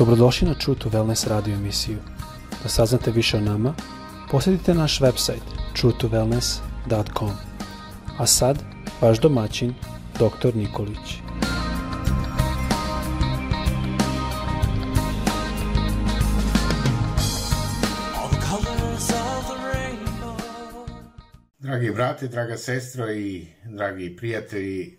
[0.00, 1.98] Dobrodošli na True to Wellness radio emisiju.
[2.62, 3.74] Da saznate više o nama,
[4.30, 5.44] posjetite naš website
[5.76, 7.30] truetowellness.com.
[8.18, 8.58] A sad,
[9.00, 9.74] vaš domaćin,
[10.14, 10.56] dr.
[10.56, 11.20] Nikolić.
[21.58, 24.98] Dragi brate, draga sestro i dragi prijatelji,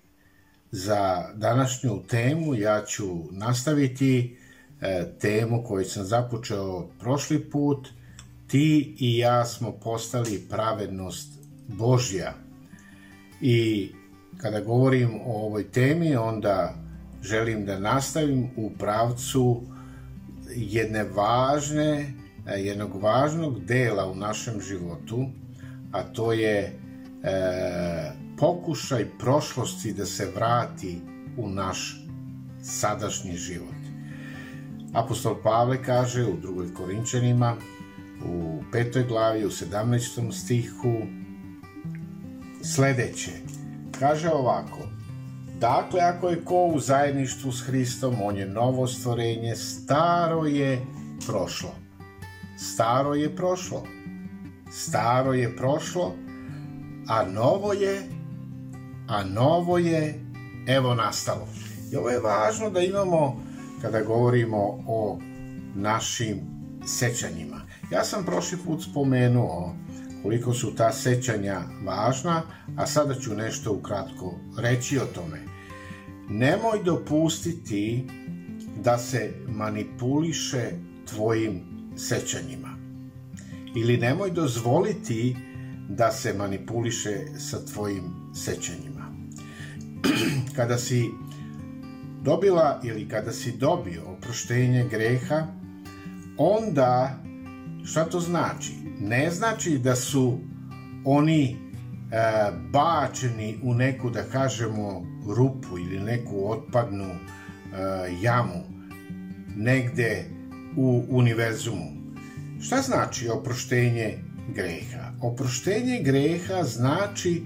[0.71, 4.37] za današnju temu ja ću nastaviti
[5.19, 7.87] temu koju sam započeo prošli put.
[8.47, 12.33] Ti i ja smo postali pravednost Božja.
[13.41, 13.89] I
[14.37, 16.73] kada govorim o ovoj temi, onda
[17.21, 19.61] želim da nastavim u pravcu
[20.55, 22.13] jedne važne,
[22.47, 25.25] e, jednog važnog dela u našem životu,
[25.91, 26.71] a to je e,
[28.37, 31.01] pokušaj prošlosti da se vrati
[31.37, 32.05] u naš
[32.61, 33.80] sadašnji život.
[34.93, 37.55] Apostol Pavle kaže u drugoj Korinčanima,
[38.25, 40.31] u petoj glavi, u 17.
[40.31, 40.97] stihu,
[42.63, 43.31] sledeće.
[43.99, 44.79] Kaže ovako,
[45.61, 50.81] Dakle, ako je ko u zajedništvu s Hristom, on je novo stvorenje, staro je
[51.27, 51.75] prošlo.
[52.57, 53.83] Staro je prošlo.
[54.71, 56.15] Staro je prošlo,
[57.07, 58.09] a novo je,
[59.07, 60.19] a novo je,
[60.67, 61.47] evo nastalo.
[61.91, 63.43] I ovo je važno da imamo
[63.81, 65.19] kada govorimo o
[65.75, 66.39] našim
[66.85, 67.61] sećanjima.
[67.91, 69.75] Ja sam prošli put spomenuo
[70.23, 72.41] koliko su ta sećanja važna,
[72.77, 75.39] a sada ću nešto ukratko reći o tome.
[76.29, 78.07] Nemoj dopustiti
[78.83, 80.71] da se manipuliše
[81.09, 81.61] tvojim
[81.97, 82.77] sećanjima.
[83.75, 85.35] Ili nemoj dozvoliti
[85.89, 88.03] da se manipuliše sa tvojim
[88.35, 89.15] sećanjima.
[90.55, 91.09] Kada si
[92.21, 95.47] dobila ili kada si dobio oproštenje greha,
[96.37, 97.19] onda
[97.85, 98.73] šta to znači?
[98.99, 100.37] Ne znači da su
[101.05, 101.55] oni e,
[102.71, 107.17] bačeni u neku, da kažemo, rupu ili neku otpadnu e,
[108.21, 108.63] jamu
[109.55, 110.25] negde
[110.77, 112.01] u univerzumu.
[112.61, 114.17] Šta znači oproštenje
[114.55, 115.11] greha?
[115.21, 117.43] Oproštenje greha znači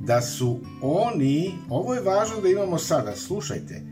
[0.00, 3.82] da su oni, ovo je važno da imamo sada, slušajte,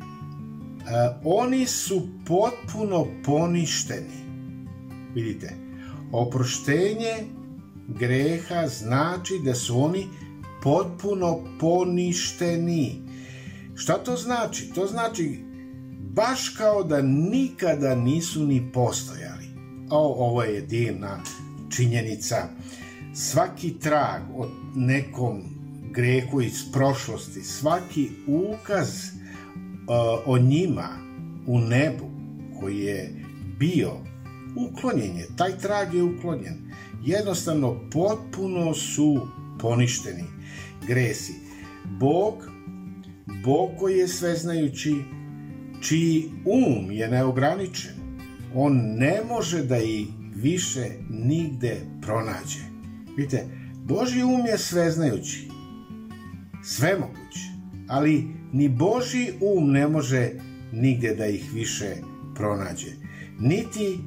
[1.24, 4.24] oni su potpuno poništeni.
[5.14, 5.54] Vidite,
[6.12, 7.14] oproštenje
[7.88, 10.06] greha znači da su oni
[10.62, 13.02] potpuno poništeni.
[13.74, 14.70] Šta to znači?
[14.74, 15.38] To znači
[16.14, 19.44] baš kao da nikada nisu ni postojali.
[19.90, 21.20] O, ovo je divna
[21.70, 22.48] činjenica.
[23.14, 25.42] Svaki trag od nekom
[25.90, 28.88] grehu iz prošlosti, svaki ukaz
[30.26, 30.88] o njima
[31.46, 32.10] u nebu
[32.60, 33.24] koji je
[33.58, 33.92] bio
[34.56, 36.70] uklonjen je, taj trag je uklonjen.
[37.04, 39.28] Jednostavno potpuno su
[39.60, 40.24] poništeni
[40.86, 41.32] gresi.
[41.84, 42.34] Bog,
[43.44, 44.94] Bog koji je sveznajući,
[45.80, 47.92] čiji um je neograničen,
[48.54, 50.06] on ne može da i
[50.36, 52.60] više nigde pronađe.
[53.16, 53.46] Vidite,
[53.84, 55.48] Boži um je sveznajući,
[56.64, 57.53] svemogući,
[57.88, 60.30] ali ni Boži um ne može
[60.72, 61.96] nigde da ih više
[62.34, 62.90] pronađe.
[63.40, 63.98] Niti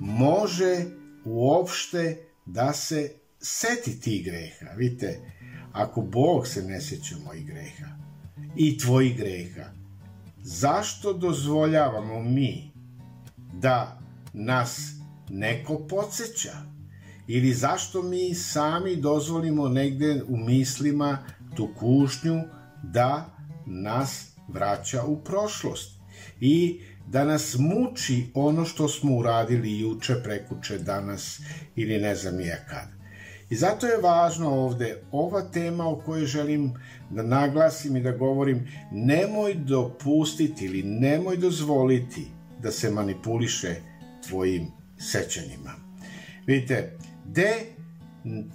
[0.00, 0.84] može
[1.24, 4.76] uopšte da se seti ti greha.
[4.76, 5.20] Vidite,
[5.72, 7.86] ako Bog se ne seća mojih greha
[8.56, 9.70] i tvojih greha,
[10.42, 12.72] zašto dozvoljavamo mi
[13.52, 14.00] da
[14.32, 14.90] nas
[15.30, 16.52] neko podsjeća?
[17.26, 21.18] Ili zašto mi sami dozvolimo negde u mislima
[21.56, 22.42] tu kušnju
[22.82, 23.26] da
[23.66, 26.00] nas vraća u prošlost
[26.40, 31.40] i da nas muči ono što smo uradili juče, prekuče, danas
[31.76, 32.98] ili ne znam nije kad.
[33.50, 36.72] I zato je važno ovde ova tema o kojoj želim
[37.10, 42.26] da naglasim i da govorim, nemoj dopustiti ili nemoj dozvoliti
[42.62, 43.74] da se manipuliše
[44.28, 44.66] tvojim
[44.98, 45.70] sećanjima.
[46.46, 47.54] Vidite, gde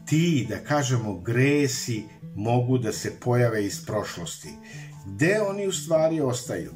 [0.06, 2.04] ti, da kažemo, gresi
[2.36, 4.50] mogu da se pojave iz prošlosti?
[5.06, 6.72] Gde oni u stvari ostaju?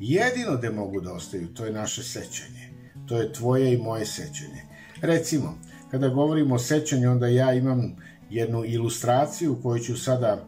[0.00, 2.68] Jedino gde mogu da ostaju, to je naše sećanje.
[3.06, 4.62] To je tvoje i moje sećanje.
[5.00, 5.58] Recimo,
[5.90, 7.96] kada govorimo o sećanju, onda ja imam
[8.30, 10.44] jednu ilustraciju koju ću sada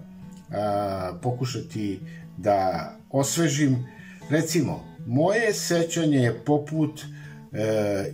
[0.51, 2.01] a, pokušati
[2.37, 3.87] da osvežim.
[4.31, 7.05] Recimo, moje sećanje je poput e,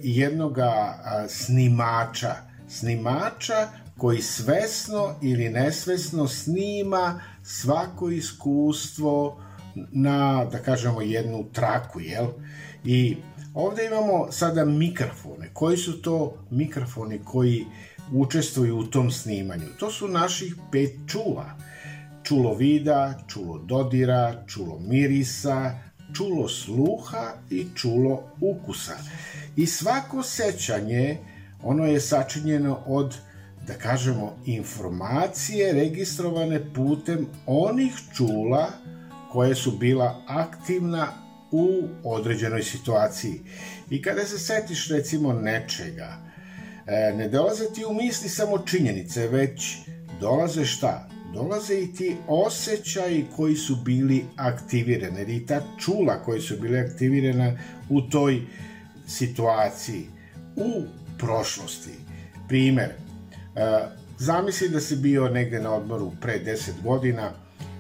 [0.03, 0.71] jednoga
[1.05, 2.35] a, snimača.
[2.69, 3.69] Snimača
[3.99, 9.43] koji svesno ili nesvesno snima svako iskustvo
[9.75, 12.27] na, da kažemo, jednu traku, jel?
[12.85, 13.17] I
[13.57, 15.51] Ovde imamo sada mikrofone.
[15.53, 17.67] Koji su to mikrofoni koji
[18.13, 19.67] učestvuju u tom snimanju?
[19.79, 21.57] To su naših pet čula.
[22.23, 25.79] Čulo vida, čulo dodira, čulo mirisa,
[26.17, 28.97] čulo sluha i čulo ukusa.
[29.57, 31.19] I svako sećanje,
[31.63, 33.15] ono je sačinjeno od,
[33.67, 38.71] da kažemo, informacije registrovane putem onih čula
[39.33, 41.09] koje su bila aktivna
[41.51, 43.41] u određenoj situaciji.
[43.91, 46.19] I kada se setiš recimo nečega,
[46.87, 49.77] e, ne dolaze ti u misli samo činjenice, već
[50.21, 51.09] dolaze šta?
[51.35, 57.59] Dolaze i ti osjećaji koji su bili aktivirani, ili ta čula koji su bili aktivirana
[57.89, 58.43] u toj
[59.09, 60.07] situaciji,
[60.57, 60.83] u
[61.19, 61.95] prošlosti.
[62.49, 62.95] Primer, e,
[64.19, 67.31] zamisli da si bio negde na odmoru pre 10 godina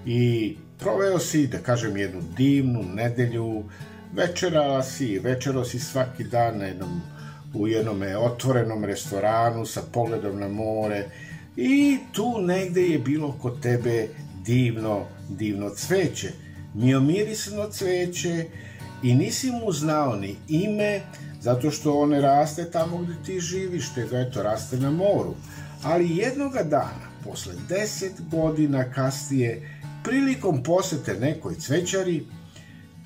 [0.06, 3.64] i proveo si, da kažem, jednu divnu nedelju,
[4.12, 7.00] večerala si, večerao si svaki dan na jednom,
[7.54, 11.04] u jednom otvorenom restoranu sa pogledom na more
[11.56, 14.08] i tu negde je bilo kod tebe
[14.44, 16.28] divno, divno cveće,
[16.74, 18.44] miomirisno cveće
[19.02, 21.00] i nisi mu znao ni ime,
[21.40, 25.34] zato što one raste tamo gde ti živiš, te da eto raste na moru.
[25.82, 32.26] Ali jednoga dana, posle deset godina kasnije, prilikom posete nekoj cvećari,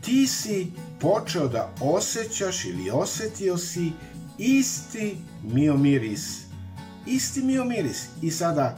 [0.01, 3.93] ti si počeo da osjećaš ili osetio si
[4.39, 6.41] isti miomiris.
[7.07, 8.07] Isti miomiris.
[8.23, 8.77] I sada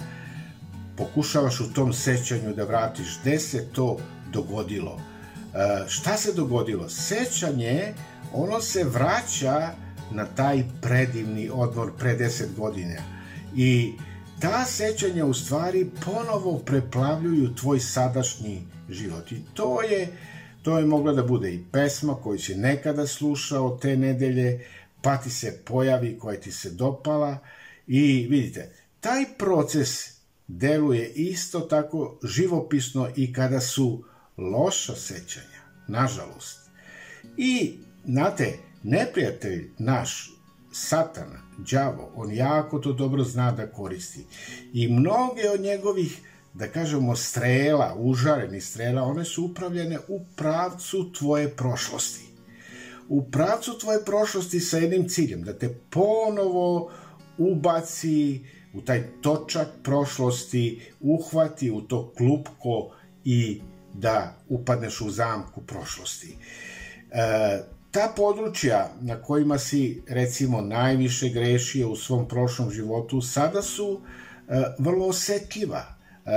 [0.96, 3.98] pokušavaš u tom sećanju da vratiš gde se to
[4.32, 5.00] dogodilo.
[5.54, 6.88] E, šta se dogodilo?
[6.88, 7.94] Sećanje,
[8.34, 9.70] ono se vraća
[10.10, 12.96] na taj predivni odmor pre 10 godina.
[13.56, 13.92] I
[14.40, 19.32] ta sećanja u stvari ponovo preplavljuju tvoj sadašnji život.
[19.32, 20.08] I to je,
[20.62, 24.66] to je mogla da bude i pesma koju si nekada slušao te nedelje,
[25.02, 27.38] pa ti se pojavi koja ti se dopala
[27.86, 29.88] i vidite, taj proces
[30.48, 34.04] deluje isto tako živopisno i kada su
[34.36, 36.70] loša sećanja, nažalost.
[37.36, 40.32] I, znate, neprijatelj naš,
[40.72, 44.26] satana, đavo, on jako to dobro zna da koristi.
[44.72, 46.20] I mnoge od njegovih,
[46.54, 52.24] da kažemo, strela, užareni strela, one su upravljene u pravcu tvoje prošlosti.
[53.08, 56.90] U pravcu tvoje prošlosti sa jednim ciljem, da te ponovo
[57.38, 58.40] ubaci
[58.74, 62.94] u taj točak prošlosti, uhvati u to klupko
[63.24, 63.60] i
[63.94, 66.36] da upadneš u zamku prošlosti.
[67.10, 67.62] E,
[67.92, 74.00] ta područja na kojima si recimo najviše grešio u svom prošlom životu sada su
[74.48, 75.84] e, vrlo osetljiva,
[76.26, 76.30] e,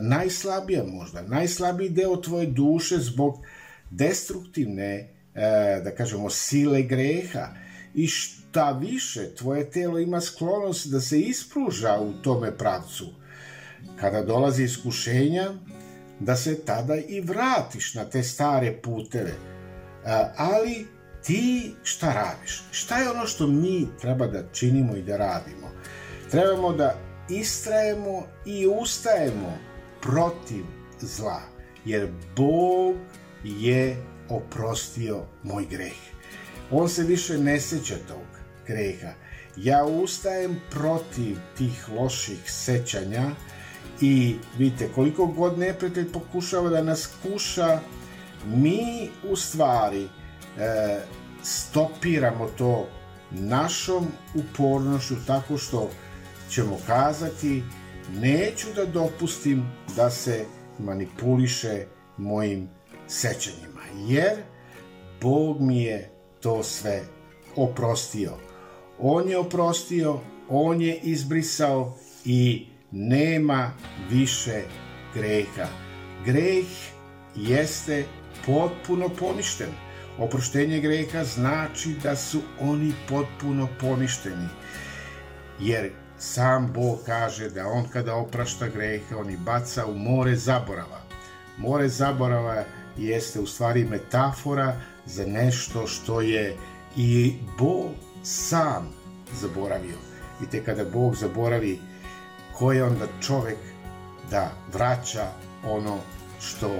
[0.00, 3.38] najslabija možda, najslabiji deo tvoje duše zbog
[3.90, 7.48] destruktivne, e, da kažemo, sile greha.
[7.94, 13.06] I šta više, tvoje telo ima sklonost da se ispruža u tome pravcu.
[14.00, 15.50] Kada dolazi iskušenja,
[16.20, 19.57] da se tada i vratiš na te stare puteve,
[20.36, 20.86] ali
[21.24, 22.62] ti šta radiš?
[22.70, 25.70] Šta je ono što mi treba da činimo i da radimo?
[26.30, 26.94] Trebamo da
[27.28, 29.58] istrajemo i ustajemo
[30.02, 30.64] protiv
[31.00, 31.40] zla,
[31.84, 32.96] jer Bog
[33.44, 33.96] je
[34.28, 35.96] oprostio moj greh.
[36.70, 38.26] On se više ne seća tog
[38.66, 39.12] greha.
[39.56, 43.30] Ja ustajem protiv tih loših sećanja
[44.00, 47.80] i vidite, koliko god neprijatelj pokušava da nas kuša,
[48.46, 50.08] mi u stvari e,
[51.42, 52.88] stopiramo to
[53.30, 55.90] našom upornošću tako što
[56.50, 57.62] ćemo kazati
[58.14, 59.66] neću da dopustim
[59.96, 60.44] da se
[60.78, 62.68] manipuliše mojim
[63.06, 64.36] sećanjima, jer
[65.20, 67.02] Bog mi je to sve
[67.56, 68.32] oprostio.
[68.98, 73.72] On je oprostio, on je izbrisao i nema
[74.10, 74.62] više
[75.14, 75.68] greha.
[76.24, 76.66] Greh
[77.36, 78.04] jeste
[78.46, 79.68] potpuno poništen.
[80.18, 84.48] Oproštenje greha znači da su oni potpuno poništeni.
[85.60, 91.00] Jer sam Bog kaže da on kada oprašta grehe, on ih baca u more zaborava.
[91.56, 92.64] More zaborava
[92.96, 96.56] jeste u stvari metafora za nešto što je
[96.96, 97.90] i Bog
[98.22, 98.88] sam
[99.32, 99.96] zaboravio.
[100.42, 101.80] I te kada Bog zaboravi,
[102.52, 103.58] ko je onda čovek
[104.30, 105.26] da vraća
[105.64, 105.98] ono
[106.40, 106.70] što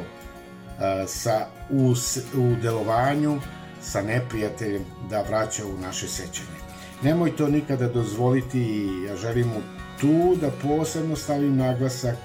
[1.07, 1.95] sa, u,
[2.35, 3.41] u delovanju
[3.83, 6.59] sa neprijateljem da vraća u naše sećanje.
[7.03, 9.61] Nemoj to nikada dozvoliti i ja želim mu
[10.01, 12.17] tu da posebno stavim naglasak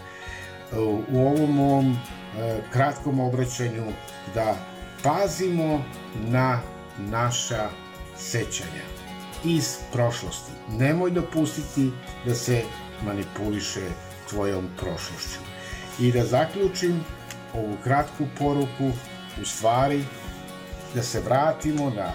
[1.11, 1.97] u ovom mom
[2.71, 3.85] kratkom obraćanju
[4.35, 4.55] da
[5.03, 5.83] pazimo
[6.15, 6.61] na
[6.97, 7.69] naša
[8.17, 8.83] sećanja
[9.45, 10.51] iz prošlosti.
[10.69, 11.91] Nemoj dopustiti
[12.25, 12.61] da se
[13.05, 13.87] manipuliše
[14.29, 15.39] tvojom prošlošću.
[15.99, 17.03] I da zaključim
[17.53, 18.91] ovu kratku poruku,
[19.41, 20.03] u stvari
[20.95, 22.11] da se vratimo na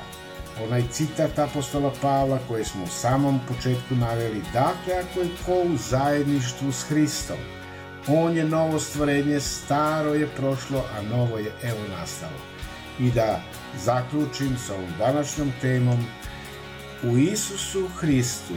[0.64, 4.42] onaj citat apostola Pavla koji smo u samom početku naveli.
[4.52, 7.36] Dakle, ako je ko u zajedništvu s Hristom,
[8.08, 12.40] on je novo stvorenje, staro je prošlo, a novo je evo nastalo.
[13.00, 13.40] I da
[13.84, 16.06] zaključim sa ovom današnjom temom,
[17.02, 18.54] u Isusu Hristu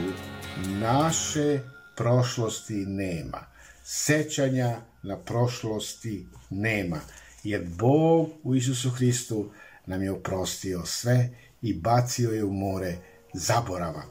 [0.65, 1.59] naše
[1.95, 3.39] prošlosti nema.
[3.83, 7.00] Sećanja na prošlosti nema.
[7.43, 9.51] Jer Bog u Isusu Hristu
[9.86, 11.29] nam je oprostio sve
[11.62, 12.98] i bacio je u more
[13.34, 14.03] zaborava.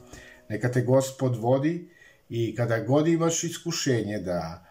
[0.48, 1.88] Neka te gospod vodi
[2.28, 4.66] i kada god imaš iskušenje da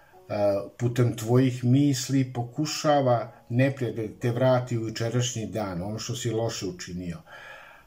[0.78, 7.18] putem tvojih misli pokušava neprijatelj te vrati u jučerašnji dan, ono što si loše učinio,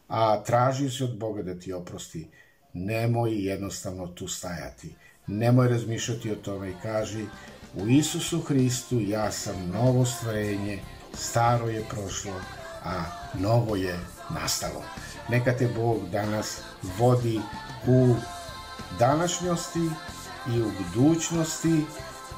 [0.08, 2.28] a traži se od Boga da ti oprosti,
[2.72, 4.94] nemoj jednostavno tu stajati.
[5.26, 7.24] Nemoj razmišljati o tome i kaži
[7.74, 10.78] u Isusu Hristu ja sam novo stvorenje,
[11.14, 12.40] staro je prošlo,
[12.84, 13.98] a novo je
[14.30, 14.82] nastalo.
[15.28, 16.60] Neka te Bog danas
[16.98, 17.40] vodi
[17.86, 18.14] u
[18.98, 19.90] današnjosti
[20.54, 21.84] i u budućnosti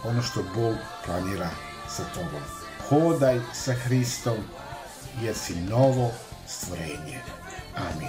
[0.04, 0.74] ono što Bog
[1.06, 1.50] planira
[1.88, 2.42] sa tobom.
[2.88, 4.36] Hodaj sa Hristom
[5.22, 6.10] jer si novo
[6.46, 7.20] stvorenje.
[7.76, 8.08] Amin.